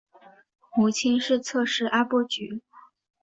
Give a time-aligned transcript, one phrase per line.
[0.75, 2.63] 母亲是侧室阿波局。